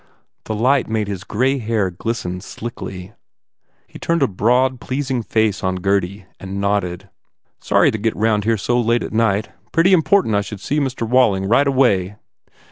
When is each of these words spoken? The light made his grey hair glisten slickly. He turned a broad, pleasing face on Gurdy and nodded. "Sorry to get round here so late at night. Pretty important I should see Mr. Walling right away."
The 0.45 0.55
light 0.55 0.89
made 0.89 1.07
his 1.07 1.23
grey 1.23 1.59
hair 1.59 1.91
glisten 1.91 2.41
slickly. 2.41 3.13
He 3.85 3.99
turned 3.99 4.23
a 4.23 4.27
broad, 4.27 4.81
pleasing 4.81 5.21
face 5.21 5.63
on 5.63 5.75
Gurdy 5.75 6.25
and 6.39 6.59
nodded. 6.59 7.07
"Sorry 7.59 7.91
to 7.91 7.99
get 7.99 8.15
round 8.15 8.43
here 8.43 8.57
so 8.57 8.81
late 8.81 9.03
at 9.03 9.13
night. 9.13 9.49
Pretty 9.71 9.93
important 9.93 10.33
I 10.33 10.41
should 10.41 10.59
see 10.59 10.79
Mr. 10.79 11.07
Walling 11.07 11.47
right 11.47 11.67
away." 11.67 12.15